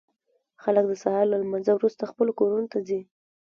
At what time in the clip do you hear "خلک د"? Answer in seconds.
0.63-0.93